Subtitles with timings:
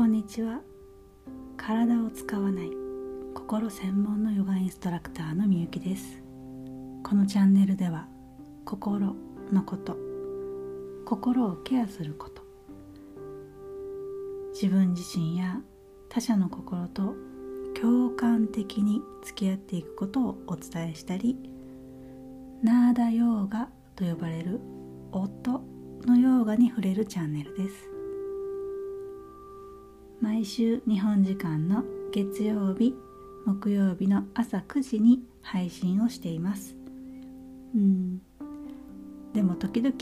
[0.00, 0.62] こんにちは。
[1.58, 2.70] 体を使わない。
[3.34, 6.22] 心専門のヨガインストラクターのみゆきです。
[7.02, 8.08] このチャンネルでは
[8.64, 9.14] 心
[9.52, 9.98] のこと。
[11.04, 12.42] 心をケアすること。
[14.54, 15.60] 自分自身や
[16.08, 17.14] 他者の心と
[17.78, 21.36] 共感的に付き合っていくことをお伝えしたり
[22.62, 24.60] ナーダヨーガと呼ばれる
[25.12, 25.62] 音
[26.06, 27.89] のヨーガに触れるチャンネルです。
[30.20, 31.82] 毎週日本時間の
[32.12, 32.94] 月曜日
[33.46, 36.76] 木曜日の朝9時に配信をしています。
[37.74, 38.20] うん。
[39.32, 39.94] でも時々、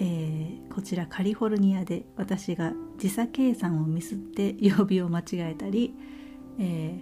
[0.00, 5.94] えー、こちらカリフォルニアで私が時差計算をミスって曜日を間違えたり、
[6.58, 6.98] え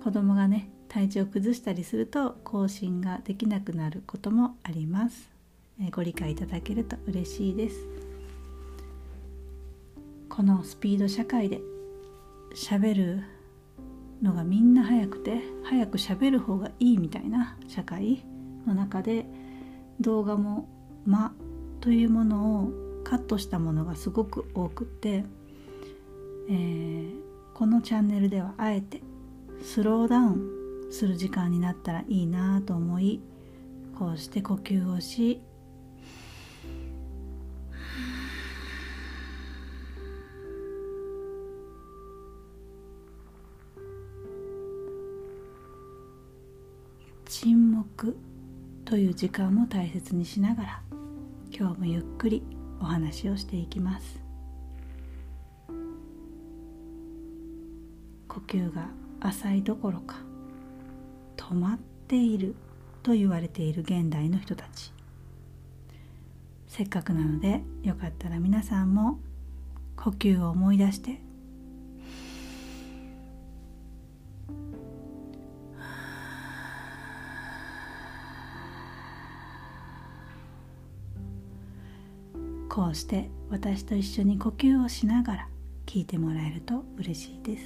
[0.00, 5.30] ー、子供がね体調を崩したりすると更新ができなくなることもあります、
[5.78, 8.06] えー、ご理解いただけると嬉しいです。
[10.36, 11.62] このスピード社会で
[12.56, 13.22] 喋る
[14.22, 18.24] のがみんな早くて早く喋る方がいいみたいな社会
[18.66, 19.26] の中で
[20.00, 20.66] 動画も
[21.04, 21.34] 「間」
[21.80, 22.70] というものを
[23.04, 25.26] カットしたものがすごく多くて、
[26.48, 27.12] えー、
[27.52, 29.02] このチャンネルではあえて
[29.62, 33.20] スローダウンする時間になったらいいなと思い
[33.98, 35.42] こうして呼吸をし
[47.96, 48.16] 沈黙
[48.84, 50.82] という時間も大切にしながら
[51.50, 52.42] 今日もゆっくり
[52.78, 54.20] お話をしていきます。
[58.28, 58.88] 呼吸が
[59.20, 60.16] 浅いどころか
[61.38, 62.54] 止まっている
[63.02, 64.92] と言われている現代の人たち。
[66.68, 69.18] せっかくなのでよかったら皆さんも
[69.96, 71.20] 呼吸を思い出して
[82.76, 85.48] こうして私と一緒に呼吸をしながら
[85.86, 87.64] 聞いてもらえると嬉しいです。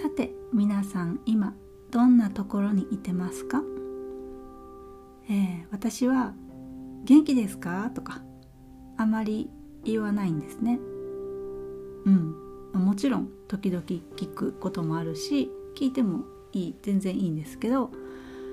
[0.00, 1.56] さて皆さん今
[1.90, 3.64] どんなところにいてますか、
[5.28, 6.34] えー、私は
[7.02, 8.22] 「元気ですか?」とか
[8.96, 9.50] あまり
[9.82, 10.78] 言わないんですね。
[12.04, 12.45] うん。
[12.78, 17.90] もちろん時々聞くこともあるし聞いてもいい全然いいんですけど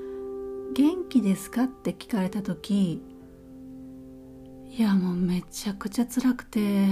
[0.73, 3.01] 「元気ですか?」って聞かれた時
[4.77, 6.87] いやもうめちゃくちゃ辛くて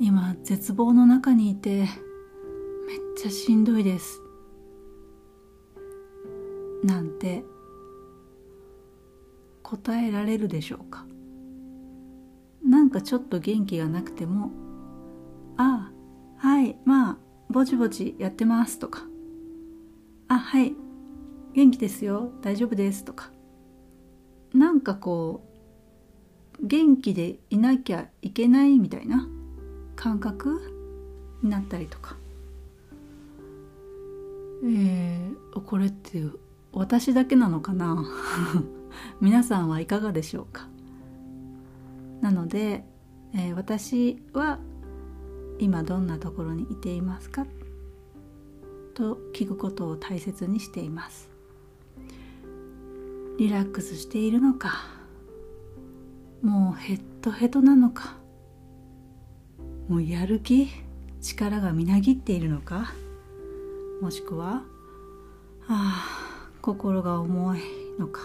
[0.00, 1.88] 今絶望の中にいてめっ
[3.16, 4.20] ちゃしんどいです
[6.82, 7.44] なんて
[9.62, 11.06] 答えられるでしょうか
[12.64, 14.50] なんかちょっと元気がなくても
[15.56, 15.91] ああ
[16.62, 17.16] はいまあ
[17.50, 19.02] ぼちぼちやってますとか。
[20.28, 20.74] あはい
[21.54, 23.32] 元気ですよ大丈夫ですとか。
[24.54, 25.42] なんかこ
[26.62, 29.26] う元気でいなきゃいけないみたいな
[29.96, 30.60] 感覚
[31.42, 32.16] になったりとか。
[34.64, 36.22] えー、これって
[36.72, 38.04] 私だけなのかな？
[39.20, 40.68] 皆さんはいかがでしょうか？
[42.20, 42.84] なので、
[43.34, 44.60] えー、私は
[45.62, 47.46] 今どんなところにいていますか？
[48.94, 51.30] と聞くことを大切にしています。
[53.38, 54.72] リラックスしているのか？
[56.42, 58.16] もうヘッドヘドなのか？
[59.88, 60.66] もうやる気？
[61.20, 62.92] 力がみなぎっているのか？
[64.00, 64.64] もしくは
[65.68, 66.04] あ
[66.48, 67.60] あ心が重い
[68.00, 68.22] のか？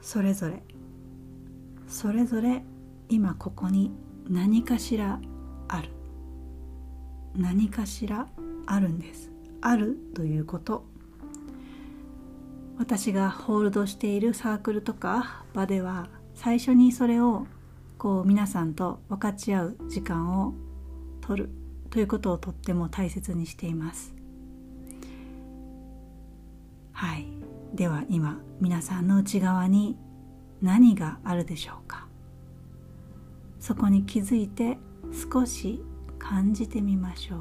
[0.00, 0.62] それぞれ
[1.88, 2.62] それぞれ
[3.10, 3.90] 今ここに
[4.28, 5.20] 何かしら
[5.68, 5.88] ある。
[7.34, 8.26] 何かしら
[8.66, 9.30] あるんです。
[9.60, 10.84] あるということ。
[12.78, 17.46] 私がホールドしているサークルとか場では最初にそれを
[17.98, 20.54] こう皆さんと分かち合う時間を
[21.20, 21.50] 取る。
[21.90, 24.14] ということをとっても大切にしています。
[26.92, 27.26] はい。
[27.74, 29.96] では今皆さんの内側に
[30.62, 32.05] 何があるでしょうか。
[33.66, 34.78] そこに気づいて
[35.32, 35.82] 少し
[36.20, 37.40] 感じてみましょう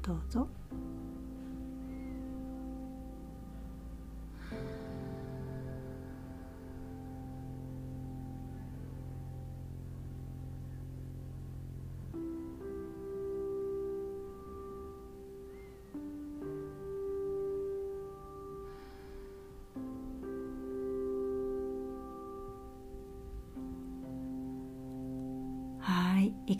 [0.00, 0.48] どうぞ。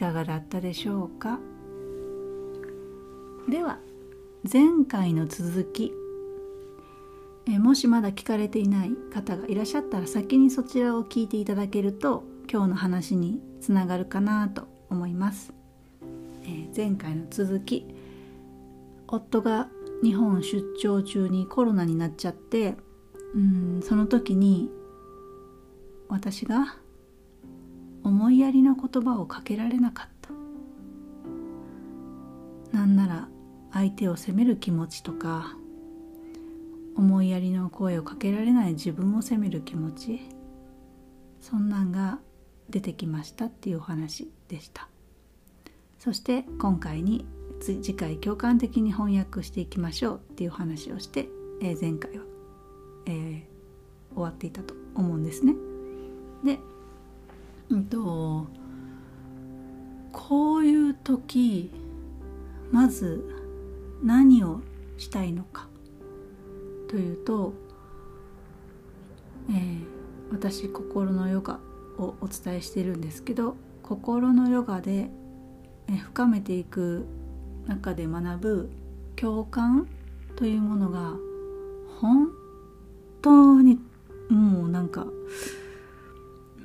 [0.03, 1.39] かがだったでしょうか？
[3.49, 3.79] では
[4.53, 5.93] 前回の続き。
[7.47, 15.53] えもしまだ聞かれていない方がいらっしゃったら先にそちらを聞いていただけると今日の話につながるかなと思います、
[16.45, 17.87] えー、前回の続き。
[19.07, 19.69] 夫が
[20.03, 22.75] 日本出張中にコロナになっちゃって
[23.35, 24.69] うんその時に
[26.09, 26.77] 私が
[28.05, 30.31] 思いやりの言葉をかけられなかった。
[32.77, 33.29] なんなら
[33.73, 35.57] 相手を責める気持ちとか
[36.97, 40.21] 思いやりの声をかけられない自分を責める気持ち
[41.41, 42.19] そんなんが
[42.71, 44.89] 出てきましたっていうお話でした。
[45.99, 47.27] そして今回に
[47.61, 51.29] 次回共感的に翻訳していきましょうっていう話をして、
[51.61, 52.25] えー、前回は、
[53.07, 55.55] えー、終わっていたと思うんですね。
[56.45, 56.59] で
[57.73, 58.47] うんと
[60.13, 61.73] こういう時
[62.71, 63.25] まず
[64.03, 64.61] 何を
[64.99, 65.69] したいのか
[66.89, 67.55] というと、
[69.49, 69.85] えー、
[70.31, 71.61] 私心のヨガ
[71.97, 75.09] をお伝えしてるんですけど心のヨガで、
[75.89, 77.07] え、深めていく
[77.67, 78.71] 中で学ぶ
[79.17, 79.89] 共感
[80.37, 81.15] というものが
[82.01, 82.29] 本
[83.23, 83.79] 当に
[84.29, 85.02] もうなんか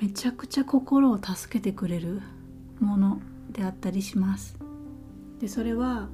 [0.00, 2.22] めちゃくちゃ心を助けてくれる
[2.80, 4.56] ものであったりします。
[5.40, 6.08] でそれは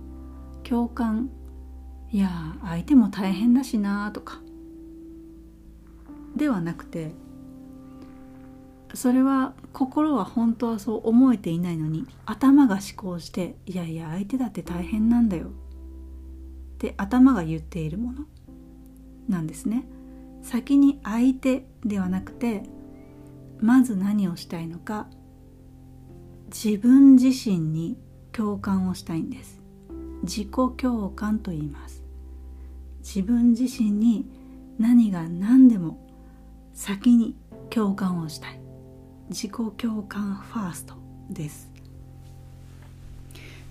[0.62, 1.30] 共感
[2.10, 2.30] いや
[2.62, 4.40] 相手も大変だしなとか
[6.36, 7.12] ではなくて
[8.94, 15.50] それは心は本当はそう思えていないのに頭が思考していやいや相手だって大変なんだよっ
[16.78, 18.24] て頭が言っているもの
[19.28, 19.84] なんですね
[20.42, 22.62] 先に相手ではなくて
[23.60, 25.08] まず何をしたいのか
[26.46, 27.98] 自分自身に
[28.32, 29.60] 共感をしたいんです。
[30.22, 32.02] 自己共感と言います。
[33.00, 34.26] 自分自身に
[34.78, 35.98] 何が何でも
[36.72, 37.36] 先に
[37.70, 38.60] 共感をしたい。
[39.30, 40.94] 自己共感ファースト
[41.30, 41.70] です。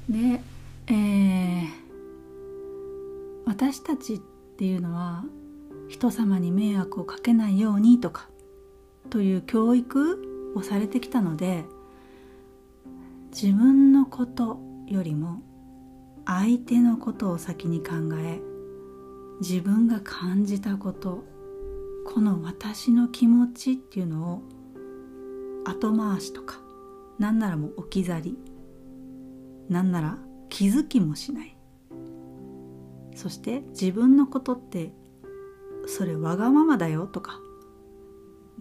[0.10, 0.42] で、
[0.88, 1.68] えー、
[3.46, 4.20] 私たちっ
[4.58, 5.24] ていうのは
[5.90, 8.30] 人様に迷惑をかけないようにとか
[9.13, 11.65] という教育をされてきたので
[13.30, 14.57] 自分のこと
[14.88, 15.44] よりも
[16.25, 18.42] 相手のことを先に考え
[19.39, 21.24] 自分が感じたこと
[22.07, 24.42] この私の気持ちっていうのを
[25.63, 26.57] 後回しとか
[27.19, 28.38] 何ならもう置き去り
[29.69, 30.18] 何なら
[30.50, 31.56] 気づきもしない。
[33.13, 34.92] そして自分のことって
[35.86, 37.43] それわがままだよとか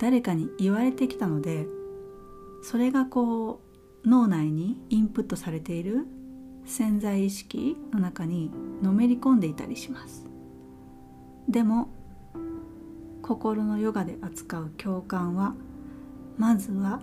[0.02, 1.68] 誰かに言われてきたので
[2.60, 3.60] それがこ
[4.04, 6.08] う脳内にインプットされている
[6.66, 8.50] 潜在意識の中に
[8.82, 10.26] のめり込んでいたりします。
[11.48, 11.88] でも
[13.22, 15.54] 心のヨガで扱う共感は
[16.36, 17.00] まずは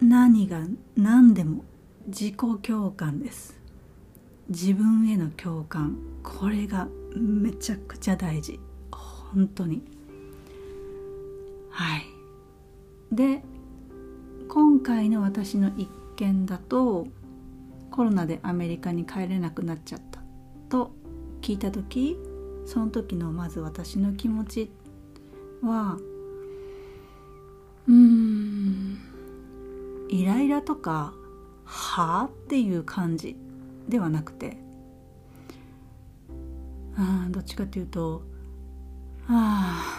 [0.00, 0.60] 何が
[0.96, 1.64] 何でも
[2.06, 3.58] 自己共感です。
[4.48, 6.86] 自分への共感これが
[7.16, 8.60] めちゃくちゃ大事。
[8.92, 9.95] 本当に。
[11.76, 12.06] はい
[13.12, 13.42] で
[14.48, 17.06] 今回の私の一件だと
[17.90, 20.22] コロナでアメリカに帰れなくなっちゃった
[20.70, 20.92] と
[21.42, 22.18] 聞いた時
[22.64, 24.70] その時のまず私の気持ち
[25.62, 25.98] は
[27.86, 28.98] うーん
[30.08, 31.12] イライラとか
[31.66, 33.36] 「はあ?」っていう感じ
[33.86, 34.56] ではなくて
[36.96, 38.22] あどっちかっていうと
[39.28, 39.95] 「ああ」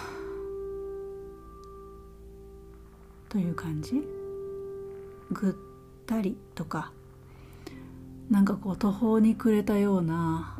[3.29, 4.01] という感じ？
[5.31, 5.53] ぐっ
[6.05, 6.91] たりとか？
[8.29, 10.57] なんかこう途方に暮れたような？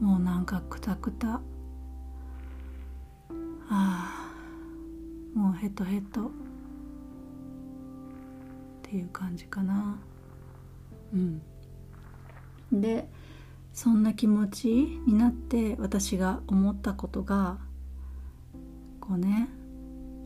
[0.00, 1.34] もうなんかくたくた？
[1.34, 1.40] あ
[3.70, 6.26] あもうヘトヘト。
[6.26, 6.30] っ
[8.82, 9.98] ていう感じかな。
[11.12, 11.40] うん。
[12.72, 13.08] で
[13.72, 14.68] そんな気持ち
[15.06, 17.58] になって私が思ったことが
[19.00, 19.48] こうね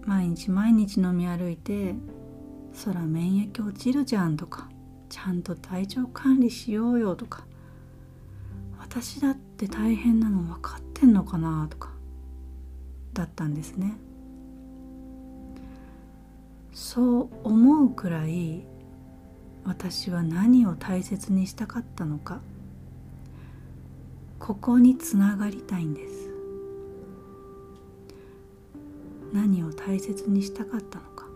[0.06, 1.94] 毎日毎日飲み歩いて
[2.72, 4.68] そら免疫落ちるじゃんとか
[5.08, 7.44] ちゃんと体調管理しようよとか
[8.78, 11.90] 私だって大変なの分かってんのかなとか
[13.12, 13.96] だったんですね。
[16.72, 18.64] そう思うくらい
[19.64, 22.40] 私は何を大切にしたかったのか
[24.38, 26.25] ここにつながりたいんです。
[29.36, 31.26] 何を大切にしたかったのか。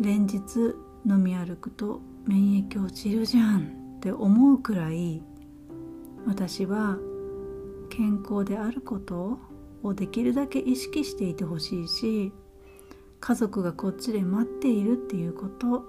[0.00, 0.74] 連日
[1.06, 5.22] 飲み歩くと免疫落ちるじゃんって思うくらい
[6.26, 6.96] 私は
[7.90, 9.38] 健康であること
[9.82, 12.32] をできるだけ意識していてほしいし
[13.18, 15.84] 家族がこっちで待っているっていうこと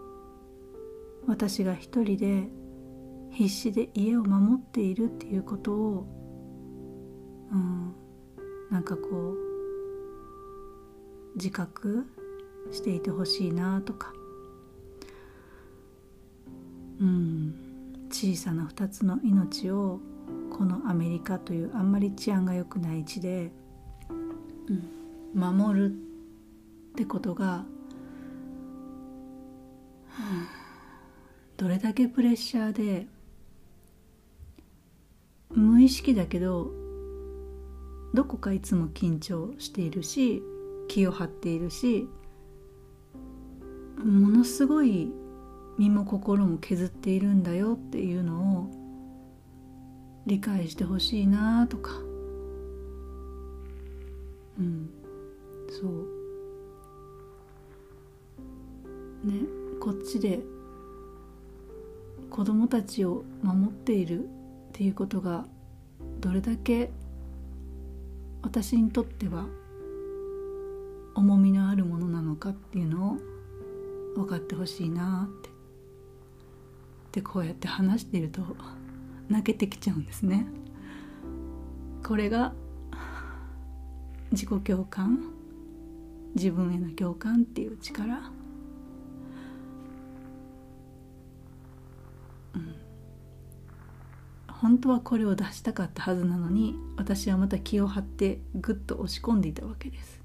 [1.27, 2.49] 私が一人で
[3.31, 6.07] 必死で家を守っているっていうことを
[7.51, 8.08] うん
[8.69, 9.49] なんかこう
[11.35, 12.05] 自覚
[12.71, 14.13] していてほしいなとか。
[16.99, 17.55] うん。
[18.11, 19.99] 小さな2つの命を
[20.51, 23.51] このアメリカというあんまり治安が良くない地で、
[24.67, 25.91] うん、守るっ
[26.95, 27.65] てことが、
[31.55, 33.07] どれだけプレッシャーで
[35.49, 36.71] 無意識だけど
[38.13, 40.41] どこかいつも緊張しているし
[40.87, 42.07] 気を張っているし
[44.03, 45.11] ものすごい
[45.77, 48.79] 身も心も削っているんだよっていうのを
[50.25, 51.91] 理解してほしいなとか。
[54.59, 54.89] うん。
[55.69, 56.19] そう。
[59.25, 59.33] ね
[59.79, 60.39] こっちで
[62.29, 64.27] 子供たちを守っているっ
[64.73, 65.45] ていうことが
[66.19, 66.91] どれだけ
[68.41, 69.45] 私にとっては
[71.15, 73.17] 重みのあるものなのかっていうのを
[74.15, 75.49] 分かってほしいなって
[77.11, 78.41] でこうやって話していると
[79.27, 80.47] 泣けてきちゃうんですね。
[82.05, 82.53] これが
[84.31, 85.33] 自己共感
[86.35, 88.31] 自分への共感っていう力
[94.61, 100.21] 本当はこれを出したかったはずなのに私はまた気を張ってぐっと押し込んでいたわけです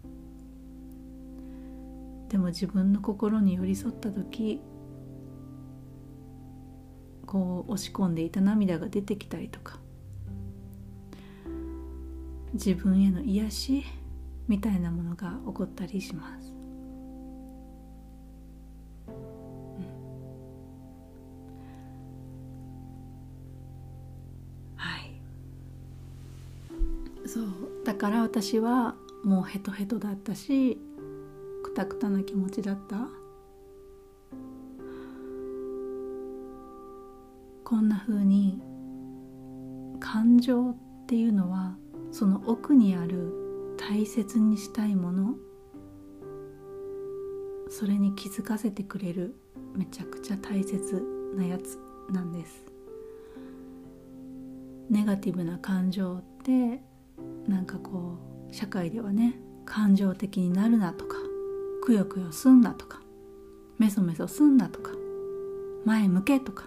[2.31, 4.61] でも自分の心に寄り添った時
[7.27, 9.79] こう押し込んでいた涙が出てきたりとか
[12.55, 13.85] 自分への癒し
[14.49, 16.54] みたいなものが起こったりします。
[28.37, 30.77] 私はもうヘトヘトだったし
[31.63, 32.97] くたくたな気持ちだった。
[37.63, 38.61] こんな風に
[40.01, 40.77] 感情っ
[41.07, 41.77] ていうのは
[42.11, 45.37] その奥にある大切にしたいもの。
[47.71, 49.37] それに気づかせてくれる
[49.77, 51.01] めちゃくちゃ大切
[51.37, 51.79] なやつ
[52.13, 52.65] なんです。
[54.91, 56.83] ネガティブな感情って
[57.47, 58.19] なんかこ
[58.51, 61.17] う社会ではね感情的になるなとか
[61.83, 63.01] くよくよすんなとか
[63.79, 64.93] メソメソすんなとか
[65.85, 66.65] 前向けとか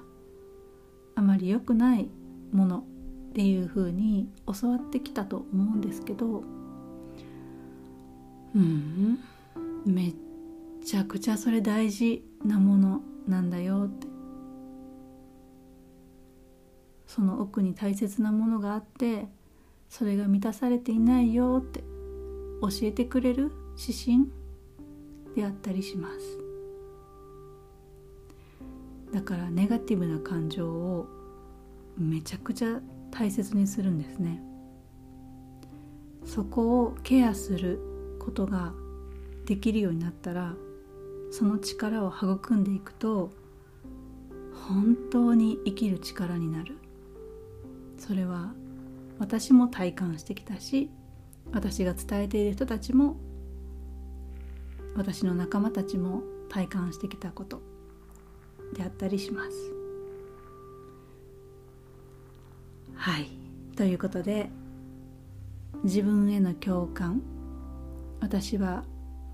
[1.15, 2.09] あまり良くない
[2.51, 2.79] もの
[3.29, 4.29] っていう風に
[4.61, 6.43] 教わってきたと思うんですけど
[8.55, 9.19] うん
[9.85, 10.13] めっ
[10.85, 14.07] ちゃくちゃそれ大事なものなんだよって。
[17.07, 19.27] その奥に大切なものがあって
[19.89, 21.81] それが満たされていないよって
[22.61, 24.29] 教えてくれる指針
[25.35, 26.39] であったりします。
[29.13, 31.07] だからネガティブな感情を
[31.97, 32.79] めちゃくちゃ
[33.11, 34.41] 大切にするんですね。
[36.25, 37.79] そこをケアする
[38.19, 38.73] ことが
[39.45, 40.53] できるようになったら
[41.31, 43.31] その力を育んでいくと
[44.67, 46.77] 本当に生きる力になる。
[47.97, 48.53] それは
[49.19, 50.89] 私も体感してきたし
[51.51, 53.17] 私が伝えている人たちも
[54.95, 57.61] 私の仲間たちも体感してきたこと
[58.73, 59.51] であったりします。
[62.95, 63.29] はい。
[63.75, 64.49] ということで
[65.83, 67.21] 自分への共感
[68.19, 68.83] 私は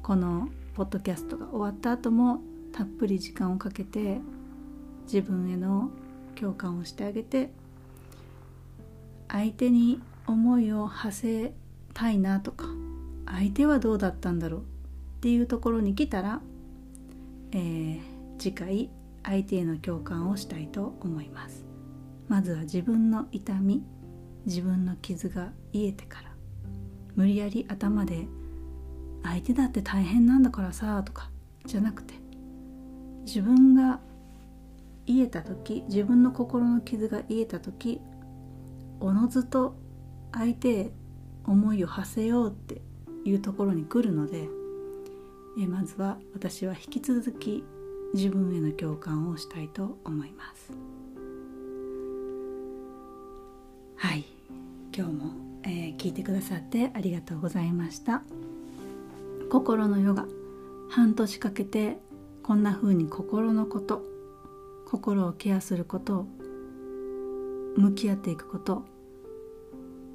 [0.01, 2.41] このポッドキャストが終わった後も
[2.73, 4.19] たっぷり時間をかけて
[5.05, 5.89] 自分への
[6.35, 7.51] 共感をしてあげて
[9.27, 11.53] 相手に思いを馳せ
[11.93, 12.65] たいなとか
[13.25, 14.63] 相手はどうだったんだろうっ
[15.21, 16.41] ていうところに来たら、
[17.51, 18.01] えー、
[18.37, 18.89] 次回
[19.23, 21.65] 相手への共感をしたいと思います。
[22.27, 23.83] まずは自分の痛み
[24.45, 26.31] 自分の傷が癒えてから
[27.15, 28.27] 無理やり頭で
[29.23, 31.29] 相手だって大変なんだからさとか
[31.65, 32.13] じゃなくて
[33.25, 33.99] 自分が
[35.05, 38.01] 癒えた時自分の心の傷が癒えた時
[39.03, 39.75] おのずと
[40.31, 40.91] 相手へ
[41.43, 42.81] 思いを馳せようって
[43.25, 44.47] いうところに来るので
[45.59, 47.65] えまずは私は引き続き
[48.13, 50.71] 自分への共感をしたいと思います。
[53.97, 54.23] はい。
[54.95, 55.31] 今日も、
[55.63, 58.21] えー、聞いてくださってありがとうございました。
[59.51, 60.25] 心のヨガ。
[60.89, 61.97] 半年かけて
[62.41, 64.01] こんな風に心のこと
[64.85, 66.25] 心をケアすること
[67.75, 68.85] 向き合っていくこと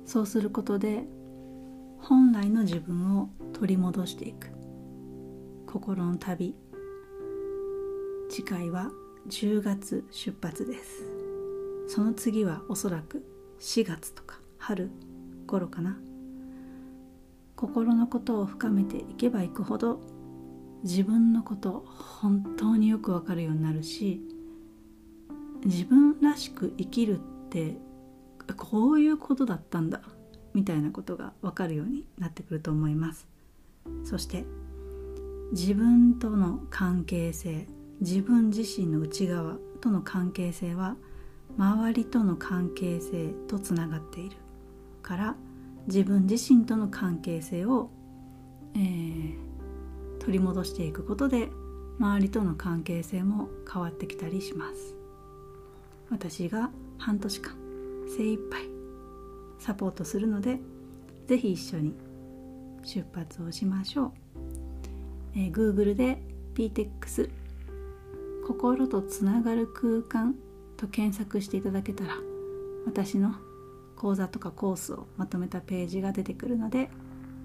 [0.09, 1.05] そうすることで
[1.99, 4.49] 本来の自分を取り戻していく。
[5.67, 6.57] 心の旅。
[8.31, 8.91] 次回は
[9.29, 11.03] 10月出発です。
[11.88, 13.23] その次はおそらく
[13.61, 14.91] 4月とか春
[15.47, 15.99] 頃かな。
[17.55, 20.00] 心のことを深めていけばいくほど
[20.85, 24.23] 自分のこと本当によくわかるようになるし
[25.67, 27.77] 自分らしく生きるって
[28.55, 30.02] こういうことだったんだ
[30.55, 33.28] みたいなことがわかるようになってくると思います。
[34.05, 34.45] そして
[35.52, 37.67] 自分との関係性
[38.00, 40.97] 自分自身の内側との関係性は
[41.57, 44.37] 周りとの関係性とつながっている。
[45.02, 45.37] から
[45.87, 47.88] 自分自身との関係性を、
[48.75, 49.35] えー、
[50.19, 51.49] 取り戻していくことで
[51.99, 54.95] 周りとの関係性も変わってきたりします。
[56.11, 57.58] 私が半年間
[58.09, 58.69] 精一杯
[59.59, 60.59] サポートするので
[61.27, 61.95] 是非一緒に
[62.85, 64.12] 出発をしましょう、
[65.35, 66.19] えー、Google で
[66.55, 67.31] PTEX
[68.47, 70.35] 心とつながる空間
[70.77, 72.15] と検索していただけたら
[72.87, 73.35] 私の
[73.97, 76.88] 講座とかコースをまとめたページが出てくるので、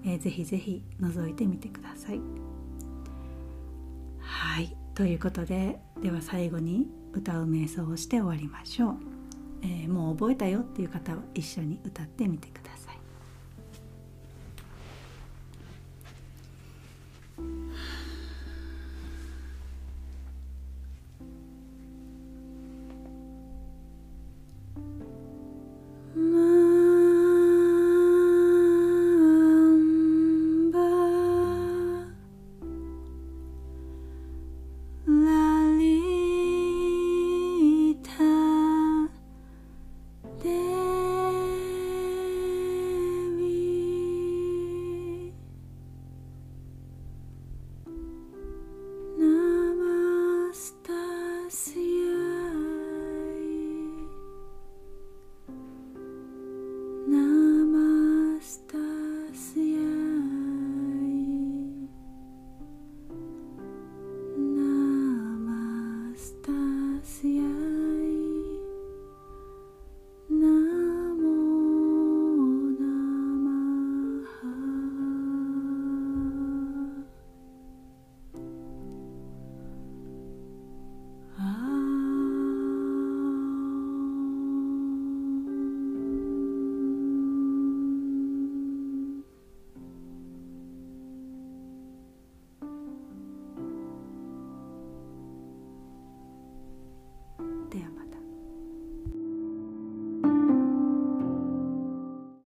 [0.04, 2.20] えー、ぜひぜひ覗いてみてください。
[4.20, 8.96] はいということででは最後に歌う瞑想をして終わりましょう、
[9.64, 12.63] えー、もう覚えたよっていう方は一緒に歌ってみてください。